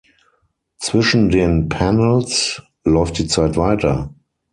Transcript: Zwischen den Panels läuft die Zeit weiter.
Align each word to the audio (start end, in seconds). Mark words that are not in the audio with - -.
Zwischen 0.79 1.29
den 1.29 1.69
Panels 1.69 2.63
läuft 2.83 3.19
die 3.19 3.27
Zeit 3.27 3.55
weiter. 3.55 4.09